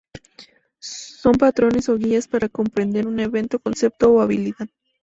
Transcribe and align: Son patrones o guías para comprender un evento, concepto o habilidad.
Son 0.79 1.33
patrones 1.35 1.87
o 1.87 1.95
guías 1.95 2.27
para 2.27 2.49
comprender 2.49 3.05
un 3.05 3.19
evento, 3.19 3.59
concepto 3.59 4.11
o 4.11 4.21
habilidad. 4.21 4.67